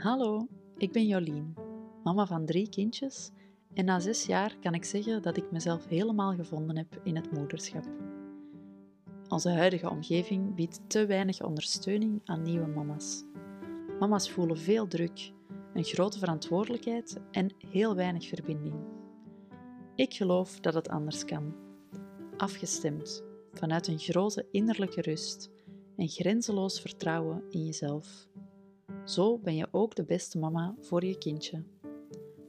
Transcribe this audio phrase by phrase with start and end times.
[0.00, 1.54] Hallo, ik ben Jolien,
[2.04, 3.30] mama van drie kindjes
[3.74, 7.32] en na zes jaar kan ik zeggen dat ik mezelf helemaal gevonden heb in het
[7.32, 7.84] moederschap.
[9.28, 13.24] Onze huidige omgeving biedt te weinig ondersteuning aan nieuwe mama's.
[13.98, 15.32] Mama's voelen veel druk,
[15.74, 18.76] een grote verantwoordelijkheid en heel weinig verbinding.
[19.94, 21.54] Ik geloof dat het anders kan.
[22.36, 25.50] Afgestemd, vanuit een grote innerlijke rust
[25.96, 28.28] en grenzeloos vertrouwen in jezelf.
[29.10, 31.62] Zo ben je ook de beste mama voor je kindje.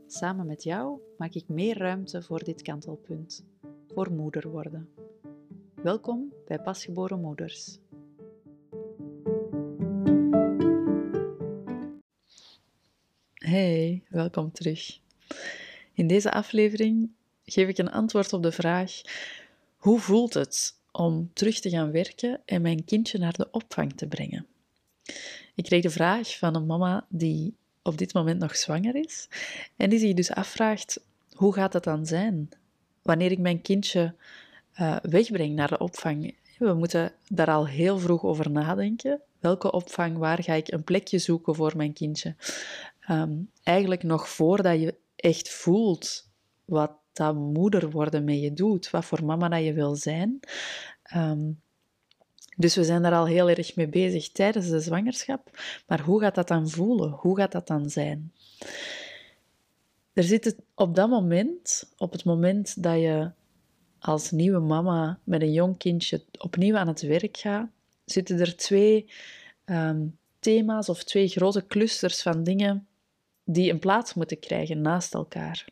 [0.07, 3.45] Samen met jou maak ik meer ruimte voor dit kantelpunt,
[3.87, 4.89] voor moeder worden.
[5.75, 7.77] Welkom bij Pasgeboren Moeders.
[13.33, 14.99] Hey, welkom terug.
[15.93, 17.11] In deze aflevering
[17.45, 19.01] geef ik een antwoord op de vraag:
[19.77, 24.07] hoe voelt het om terug te gaan werken en mijn kindje naar de opvang te
[24.07, 24.45] brengen?
[25.55, 29.27] Ik kreeg de vraag van een mama die op dit moment nog zwanger is
[29.75, 31.03] en die zich dus afvraagt:
[31.33, 32.49] hoe gaat het dan zijn
[33.01, 34.15] wanneer ik mijn kindje
[34.79, 36.35] uh, wegbreng naar de opvang?
[36.57, 39.21] We moeten daar al heel vroeg over nadenken.
[39.39, 42.35] Welke opvang, waar ga ik een plekje zoeken voor mijn kindje?
[42.99, 43.33] Ehm,
[43.63, 46.29] eigenlijk nog voordat je echt voelt
[46.65, 50.39] wat dat moeder worden met je doet, wat voor mama dat je wil zijn.
[51.03, 51.51] Ehm,
[52.61, 55.59] dus we zijn daar al heel erg mee bezig tijdens de zwangerschap.
[55.87, 57.09] Maar hoe gaat dat dan voelen?
[57.09, 58.31] Hoe gaat dat dan zijn?
[60.13, 63.31] Er zit op dat moment, op het moment dat je
[63.99, 67.69] als nieuwe mama met een jong kindje opnieuw aan het werk gaat,
[68.05, 69.09] zitten er twee
[69.65, 70.05] ehm,
[70.39, 72.87] thema's of twee grote clusters van dingen
[73.43, 75.65] die een plaats moeten krijgen naast elkaar.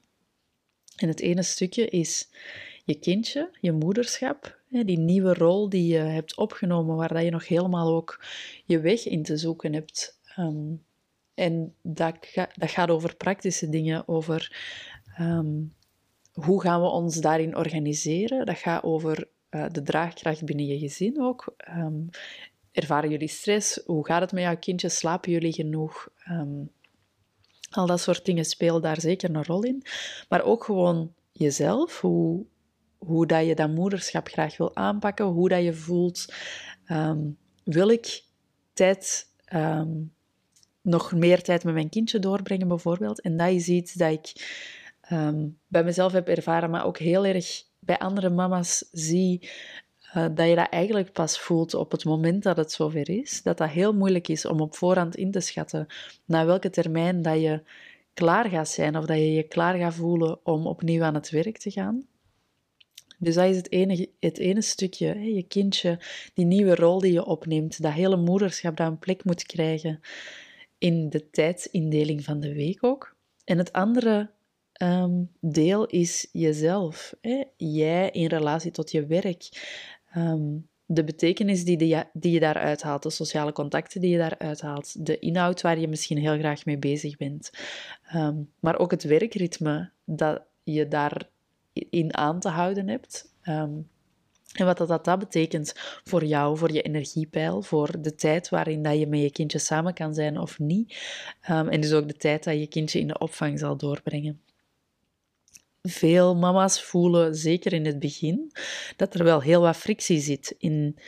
[0.95, 2.30] En het ene stukje is
[2.86, 7.95] je kindje, je moederschap, die nieuwe rol die je hebt opgenomen, waar je nog helemaal
[7.95, 8.23] ook
[8.66, 10.20] je weg in te zoeken hebt.
[10.36, 10.73] Ehm,
[11.34, 14.58] en dat, dat, gaat over praktische dingen, over
[15.16, 15.55] ehm,
[16.33, 18.45] hoe gaan we ons daarin organiseren.
[18.45, 21.55] Dat gaat over uh, de draagkracht binnen je gezin ook.
[21.70, 22.10] Um,
[22.71, 23.82] ervaren jullie stress?
[23.86, 24.89] Hoe gaat het met jouw kindje?
[24.89, 26.08] Slapen jullie genoeg?
[27.70, 29.83] al dat soort dingen spelen daar zeker een rol in.
[30.30, 32.02] Maar ook gewoon jezelf.
[32.02, 32.45] Hoe,
[32.99, 36.33] hoe dat je dat moederschap graag wil aanpakken, hoe dat je voelt,
[36.86, 37.20] ehm,
[37.64, 38.23] wil ik
[38.73, 39.89] tijd, ehm,
[40.82, 43.21] nog meer tijd met mijn kindje doorbrengen bijvoorbeeld.
[43.21, 44.58] En dat is iets dat ik
[45.02, 49.49] ehm, bij mezelf heb ervaren, maar ook heel erg bij andere mama's zie,
[50.15, 53.42] uh, dat je dat eigenlijk pas voelt op het moment dat het zover is.
[53.43, 55.88] Dat dat heel moeilijk is om op voorhand in te schatten
[56.26, 57.61] na welke termijn dat je
[58.14, 61.58] klaar gaat zijn of dat je je klaar gaat voelen om opnieuw aan het werk
[61.58, 62.08] te gaan.
[63.20, 66.00] Dus dat is het ene, het ene stukje, hè, je kindje,
[66.34, 70.00] die nieuwe rol die je opneemt, dat hele moederschap dat een plek moet krijgen
[70.78, 73.16] in de tijdsindeling van de week ook.
[73.44, 74.32] En het andere
[74.74, 77.14] ehm, deel is jezelf.
[77.22, 77.44] Hè?
[77.58, 79.50] Jij in relatie tot je werk.
[80.12, 80.58] Ehm,
[80.92, 85.06] de betekenis die, die, die je daaruit haalt, de sociale contacten die je daaruit haalt,
[85.06, 87.52] de inhoud waar je misschien heel graag mee bezig bent,
[88.08, 91.30] ehm, maar ook het werkritme dat je daar
[91.90, 93.34] in aan te houden hebt.
[93.42, 93.72] Ehm,
[94.54, 95.73] en wat dat, dat betekent
[96.04, 99.94] voor jou, voor je energiepeil, voor de tijd waarin dat je met je kindje samen
[99.94, 100.98] kan zijn of niet.
[101.50, 104.42] Um, en dus ook de tijd dat je kindje in de opvang zal doorbrengen.
[105.82, 108.52] Veel mama's voelen, zeker in het begin,
[108.95, 111.00] dat er wel heel wat frictie zit in,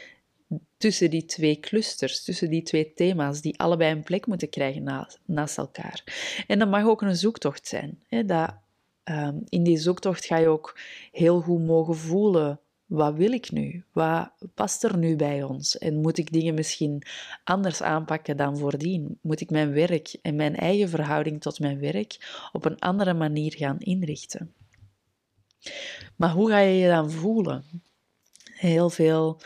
[0.77, 5.19] tussen die twee clusters, tussen die twee thema's, die allebei een plek moeten krijgen naast,
[5.25, 6.03] naast elkaar.
[6.47, 8.03] En dat mag ook een zoektocht zijn.
[8.07, 8.53] Hè, dat
[9.03, 10.77] Ehm, in die zoektocht ga je ook
[11.11, 12.59] heel goed mogen voelen.
[12.85, 13.83] Wat wil ik nu?
[13.91, 15.77] Wat past er nu bij ons?
[15.77, 17.03] En moet ik dingen misschien
[17.43, 19.17] anders aanpakken dan voordien?
[19.21, 23.53] Moet ik mijn werk en mijn eigen verhouding tot mijn werk op een andere manier
[23.55, 24.53] gaan inrichten?
[26.15, 27.63] Maar hoe ga je je dan voelen?
[28.43, 29.41] Heel veel,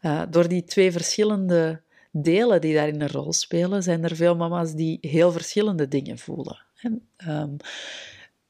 [0.00, 4.74] uh, door die twee verschillende delen die daarin een rol spelen, zijn er veel mama's
[4.74, 6.62] die heel verschillende dingen voelen.
[6.74, 7.56] En, um,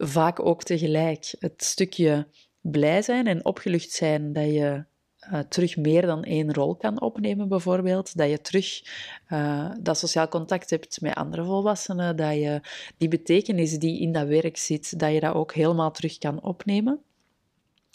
[0.06, 1.34] vaak ook tegelijk.
[1.38, 2.26] Het stukje
[2.60, 4.84] blij zijn en opgelucht zijn dat je
[5.32, 8.16] uh, terug meer dan één rol kan opnemen, bijvoorbeeld.
[8.16, 8.82] Dat je terug
[9.28, 12.16] uh, dat sociaal contact hebt met andere volwassenen.
[12.16, 12.60] Dat je
[12.96, 17.00] die betekenis die in dat werk zit, dat je dat ook helemaal terug kan opnemen.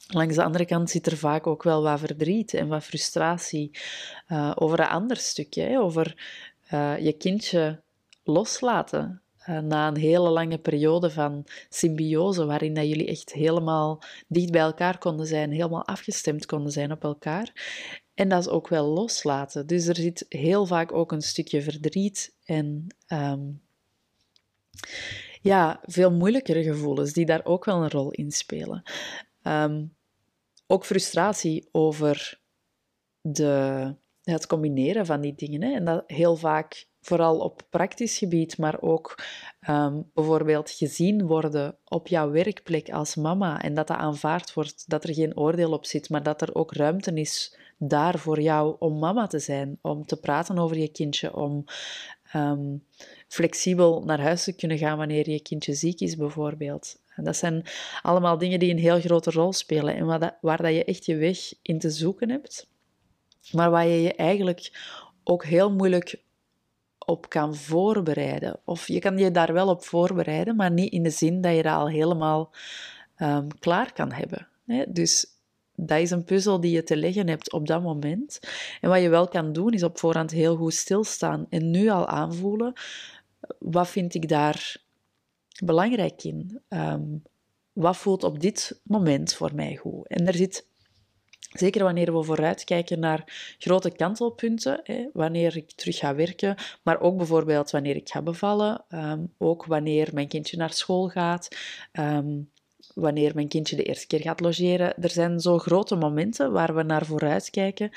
[0.08, 3.72] Langs de andere kant zit er vaak ook wel wat verdriet en wat frustratie
[4.28, 6.38] uh, over een ander stukje, hè, over
[7.00, 7.82] je kindje
[8.24, 9.22] loslaten.
[9.50, 14.62] Eh, na een hele lange periode van symbiose, waarin dat jullie echt helemaal dicht bij
[14.62, 17.54] elkaar konden zijn, helemaal afgestemd konden zijn op elkaar.
[18.14, 19.68] En dat is ook wel loslaten.
[19.68, 23.62] Dus er zit heel vaak ook een stukje verdriet en um,
[25.42, 28.84] ja, veel moeilijkere gevoelens die daar ook wel een rol in spelen.
[29.42, 29.86] Ehm,
[30.68, 32.40] ook frustratie over
[33.22, 35.62] de, het combineren van die dingen.
[35.62, 35.74] Hè.
[35.74, 39.24] En dat heel vaak vooral op praktisch gebied, maar ook
[39.70, 45.04] um, bijvoorbeeld gezien worden op jouw werkplek als mama en dat dat aanvaard wordt, dat
[45.04, 49.00] er geen oordeel op zit, maar dat er ook ruimte is daar voor jou om
[49.00, 51.64] mama te zijn, om te praten over je kindje, om
[52.36, 52.84] um,
[53.28, 57.02] flexibel naar huis te kunnen gaan wanneer je kindje ziek is, bijvoorbeeld.
[57.16, 57.64] En dat zijn
[58.02, 61.16] allemaal dingen die een heel grote rol spelen en waar, waar dat je echt je
[61.16, 62.70] weg in te zoeken hebt,
[63.52, 64.72] maar waar je je eigenlijk
[65.24, 66.22] ook heel moeilijk
[67.10, 68.60] op kan voorbereiden.
[68.66, 71.64] Of je kan je daar wel op voorbereiden, maar niet in de zin dat je
[71.64, 72.54] dat al helemaal
[73.18, 74.48] um, klaar kan hebben.
[74.66, 74.86] Hè?
[74.92, 75.26] Dus
[75.76, 78.40] dat is een puzzel die je te leggen hebt op dat moment.
[78.82, 82.08] En wat je wel kan doen, is op voorhand heel goed stilstaan en nu al
[82.08, 82.74] aanvoelen.
[83.60, 84.78] Wat vind ik daar
[85.64, 86.62] belangrijk in?
[86.70, 87.22] Um,
[87.74, 90.08] wat voelt op dit moment voor mij goed?
[90.08, 90.68] En er zit
[91.50, 97.18] Zeker wanneer we vooruitkijken naar grote kantelpunten, hè, wanneer ik terug ga werken, maar ook
[97.18, 101.48] bijvoorbeeld wanneer ik ga bevallen, um, ook wanneer mijn kindje naar school gaat,
[101.92, 102.50] um,
[102.94, 105.02] wanneer mijn kindje de eerste keer gaat logeren.
[105.02, 107.92] Er zijn zo grote momenten waar we naar vooruitkijken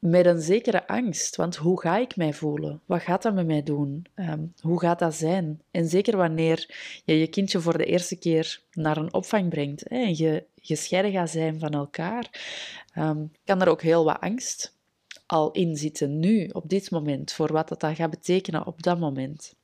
[0.00, 1.36] met een zekere angst.
[1.36, 2.80] Want hoe ga ik mij voelen?
[2.86, 4.06] Wat gaat dat met mij doen?
[4.14, 5.62] Um, hoe gaat dat zijn?
[5.70, 6.74] En zeker wanneer
[7.04, 11.12] je je kindje voor de eerste keer naar een opvang brengt hè, en je gescheiden
[11.12, 12.30] gaat zijn van elkaar,
[12.98, 14.78] um, kan er ook heel wat angst
[15.26, 18.98] al in zitten nu, op dit moment, voor wat dat, dat gaat betekenen op dat
[18.98, 19.54] moment.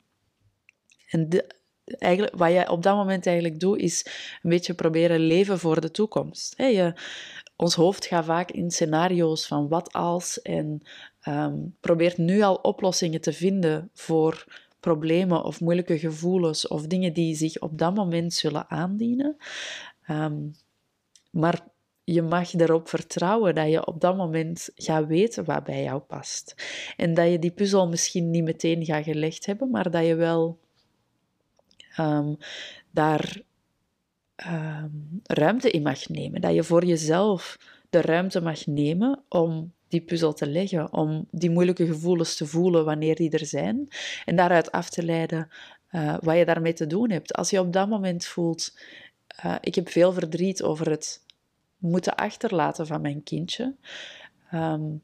[1.11, 1.47] En de,
[1.85, 4.07] eigenlijk, wat je op dat moment eigenlijk doet, is
[4.43, 6.55] een beetje proberen leven voor de toekomst.
[6.57, 6.95] je,
[7.57, 10.83] ons hoofd gaat vaak in scenario's van wat als en
[11.29, 14.45] um, probeert nu al oplossingen te vinden voor
[14.81, 19.37] problemen of moeilijke gevoelens of dingen die zich op dat moment zullen aandienen.
[20.11, 20.55] Um,
[21.31, 21.69] maar
[22.05, 26.55] je mag erop vertrouwen dat je op dat moment gaat weten wat bij jou past.
[26.97, 30.59] En dat je die puzzel misschien niet meteen gaat gelegd hebben, maar dat je wel
[31.99, 32.37] um,
[32.91, 33.43] daar
[34.47, 36.41] um, ruimte in mag nemen.
[36.41, 37.57] Dat je voor jezelf
[37.91, 42.85] de ruimte mag nemen om die puzzel te leggen, om die moeilijke gevoelens te voelen
[42.85, 43.89] wanneer die er zijn
[44.25, 45.49] en daaruit af te leiden
[45.91, 47.35] uh, wat je daarmee te doen hebt.
[47.35, 48.79] Als je op dat moment voelt,
[49.45, 51.25] uh, ik heb veel verdriet over het
[51.77, 53.75] moeten achterlaten van mijn kindje.
[54.55, 55.03] Um,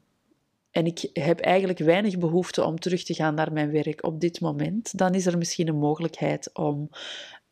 [0.71, 4.39] en ik heb eigenlijk weinig behoefte om terug te gaan naar mijn werk op dit
[4.41, 6.89] moment, dan is er misschien een mogelijkheid om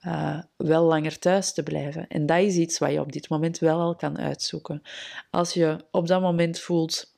[0.06, 2.08] uh, wel langer thuis te blijven.
[2.08, 4.82] En dat is iets wat je op dit moment wel al kan uitzoeken.
[5.30, 7.16] Als je op dat moment voelt,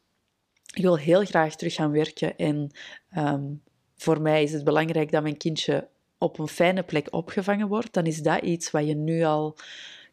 [0.74, 2.72] ik wil heel graag terug gaan werken en
[3.18, 3.62] um,
[3.96, 5.88] voor mij is het belangrijk dat mijn kindje
[6.18, 9.56] op een fijne plek opgevangen wordt, dan is dat iets wat je nu al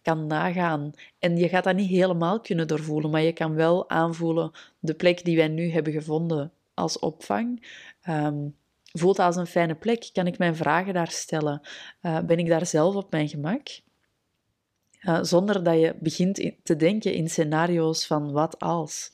[0.03, 0.93] kan nagaan.
[1.19, 5.25] En je gaat dat niet helemaal kunnen doorvoelen, maar je kan wel aanvoelen de plek
[5.25, 7.67] die wij nu hebben gevonden als opvang.
[8.09, 8.57] Um,
[8.93, 10.11] voelt als een fijne plek?
[10.13, 11.61] Kan ik mijn vragen daar stellen?
[12.03, 13.81] Uh, ben ik daar zelf op mijn gemak?
[15.03, 19.13] Uh, zonder dat je begint te denken in scenario's van wat als.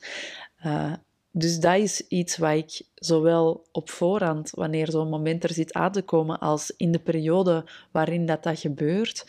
[0.65, 0.93] Uh,
[1.39, 5.93] dus dat is iets wat ik zowel op voorhand, wanneer zo'n moment er zit aan
[5.93, 9.27] te komen, als in de periode waarin dat, dat gebeurt,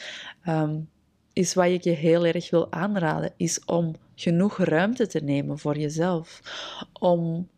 [0.48, 0.89] um,
[1.33, 5.77] is wat ik je heel erg wil aanraden, is om genoeg ruimte te nemen voor
[5.77, 6.41] jezelf.
[7.00, 7.50] Om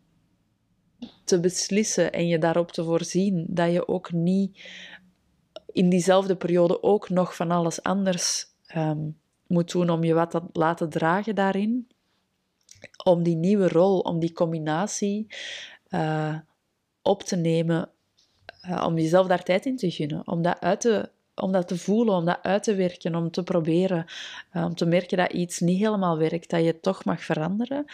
[1.29, 4.59] te beslissen en je daarop te voorzien dat je ook niet
[5.71, 8.45] in diezelfde periode ook nog van alles anders
[8.75, 9.17] um,
[9.47, 11.87] moet doen om je wat te laten dragen daarin.
[13.03, 15.27] Om die nieuwe rol, om die combinatie
[15.89, 16.35] uh,
[17.01, 17.89] op te nemen,
[18.69, 21.09] uh, om jezelf daar tijd in te gunnen, om dat uit te
[21.41, 24.05] om dat te voelen, om dat uit te werken, om te proberen,
[24.53, 27.85] uh, om te merken dat iets niet helemaal werkt, dat je toch mag veranderen.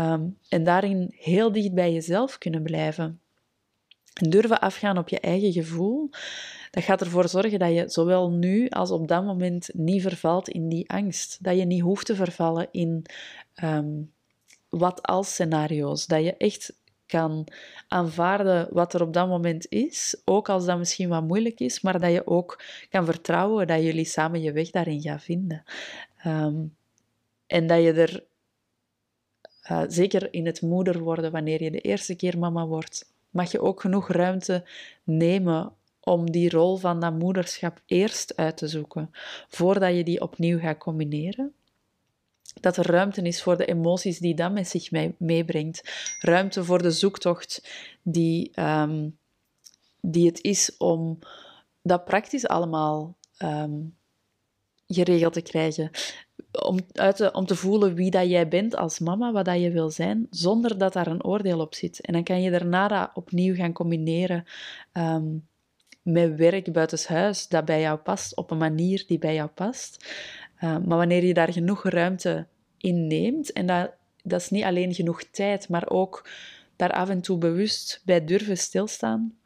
[0.00, 3.20] Um, en daarin heel dicht bij jezelf kunnen blijven.
[4.14, 6.10] En durven afgaan op je eigen gevoel,
[6.70, 10.68] dat gaat ervoor zorgen dat je zowel nu als op dat moment niet vervalt in
[10.68, 11.38] die angst.
[11.44, 13.04] Dat je niet hoeft te vervallen in
[13.62, 14.12] um,
[14.68, 16.06] wat als scenario's.
[16.06, 16.74] Dat je echt
[17.06, 17.46] kan
[17.88, 22.00] aanvaarden wat er op dat moment is, ook als dat misschien wat moeilijk is, maar
[22.00, 25.62] dat je ook kan vertrouwen dat jullie samen je weg daarin gaan vinden.
[26.26, 26.76] Um,
[27.46, 28.24] en dat je er,
[29.70, 33.60] uh, zeker in het moeder worden, wanneer je de eerste keer mama wordt, mag je
[33.60, 34.64] ook genoeg ruimte
[35.04, 39.10] nemen om die rol van dat moederschap eerst uit te zoeken,
[39.48, 41.54] voordat je die opnieuw gaat combineren
[42.60, 45.82] dat er ruimte is voor de emoties die dat met zich meebrengt.
[46.20, 47.68] Ruimte voor de zoektocht
[48.02, 49.18] die, um,
[50.00, 51.18] die het is om
[51.82, 53.80] dat praktisch allemaal ehm,
[54.86, 55.90] geregeld te krijgen.
[56.62, 59.70] Om, uit te, om te voelen wie dat jij bent als mama, wat dat je
[59.70, 62.00] wil zijn, zonder dat daar een oordeel op zit.
[62.00, 64.44] En dan kan je daarna opnieuw gaan combineren
[64.92, 65.24] ehm,
[66.02, 70.04] met werk buitenshuis dat bij jou past, op een manier die bij jou past.
[70.56, 72.46] Uh, maar wanneer je daar genoeg ruimte
[72.78, 73.92] in neemt, en dat,
[74.22, 76.28] dat is niet alleen genoeg tijd, maar ook
[76.76, 79.36] daar af en toe bewust bij durven stilstaan,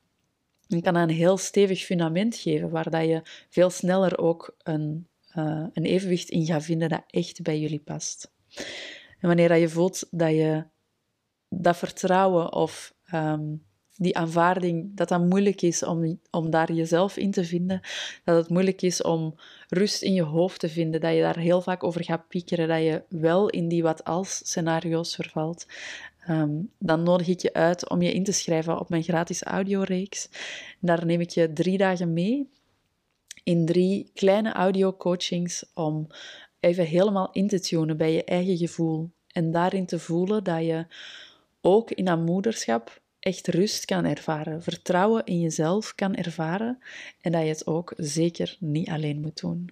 [0.67, 5.08] dan kan dat een heel stevig fundament geven, waar dat je veel sneller ook een,
[5.37, 8.33] uh, een evenwicht in gaat vinden dat echt bij jullie past.
[9.21, 10.65] En wanneer dat je voelt dat je
[11.49, 13.67] dat vertrouwen of um,
[13.99, 17.81] die aanvaarding, dat dat moeilijk is om, om daar jezelf in te vinden,
[18.25, 19.35] dat het moeilijk is om
[19.69, 22.83] rust in je hoofd te vinden, dat je daar heel vaak over gaat piekeren, dat
[22.83, 25.67] je wel in die wat-als scenario's vervalt,
[26.29, 30.29] um, dan nodig ik je uit om je in te schrijven op mijn gratis audioreeks.
[30.81, 32.49] Daar neem ik je drie dagen mee
[33.49, 36.07] in drie kleine audio-coachings om
[36.61, 40.87] even helemaal in te tunen bij je eigen gevoel en daarin te voelen dat je
[41.61, 46.79] ook in dat moederschap echt rust kan ervaren, vertrouwen in jezelf kan ervaren
[47.21, 49.71] en dat je het ook zeker niet alleen moet doen.